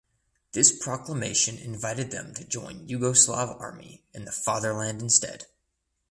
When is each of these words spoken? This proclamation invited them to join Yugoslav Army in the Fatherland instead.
This 0.53 0.71
proclamation 0.71 1.59
invited 1.59 2.09
them 2.09 2.33
to 2.33 2.43
join 2.43 2.87
Yugoslav 2.87 3.59
Army 3.59 4.03
in 4.15 4.25
the 4.25 4.31
Fatherland 4.31 4.99
instead. 4.99 5.45